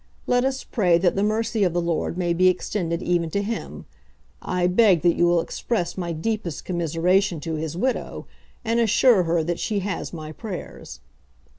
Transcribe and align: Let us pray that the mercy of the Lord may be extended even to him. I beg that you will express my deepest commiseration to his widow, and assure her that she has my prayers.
Let 0.25 0.43
us 0.43 0.63
pray 0.63 0.97
that 0.97 1.15
the 1.15 1.21
mercy 1.21 1.63
of 1.63 1.73
the 1.73 1.79
Lord 1.79 2.17
may 2.17 2.33
be 2.33 2.47
extended 2.47 3.03
even 3.03 3.29
to 3.29 3.43
him. 3.43 3.85
I 4.41 4.65
beg 4.65 5.03
that 5.03 5.13
you 5.13 5.27
will 5.27 5.41
express 5.41 5.95
my 5.95 6.11
deepest 6.11 6.65
commiseration 6.65 7.39
to 7.41 7.53
his 7.53 7.77
widow, 7.77 8.25
and 8.65 8.79
assure 8.79 9.25
her 9.25 9.43
that 9.43 9.59
she 9.59 9.81
has 9.81 10.11
my 10.11 10.31
prayers. 10.31 11.01